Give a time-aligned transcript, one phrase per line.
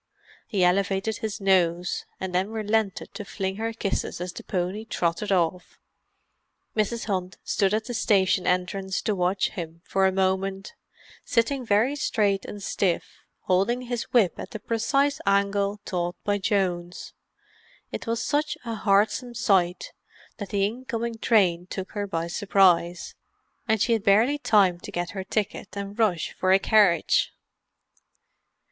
[0.47, 5.77] He elevated his nose—and then relented to fling her kisses as the pony trotted off.
[6.75, 7.05] Mrs.
[7.05, 12.63] Hunt stood at the station entrance to watch him for a moment—sitting very straight and
[12.63, 17.13] stiff, holding his whip at the precise angle taught by Jones.
[17.91, 19.93] It was such a heartsome sight
[20.37, 23.13] that the incoming train took her by surprise,
[23.67, 27.35] and she had barely time to get her ticket and rush for a carriage.